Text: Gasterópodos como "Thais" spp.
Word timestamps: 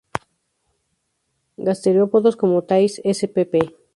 Gasterópodos 1.67 2.35
como 2.41 2.63
"Thais" 2.67 2.93
spp. 3.19 3.53